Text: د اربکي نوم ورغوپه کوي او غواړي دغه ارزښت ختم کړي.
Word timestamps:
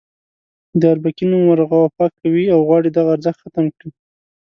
د 0.79 0.81
اربکي 0.93 1.25
نوم 1.31 1.43
ورغوپه 1.47 2.05
کوي 2.19 2.45
او 2.55 2.59
غواړي 2.67 2.89
دغه 2.91 3.09
ارزښت 3.15 3.39
ختم 3.43 3.65
کړي. 3.77 3.89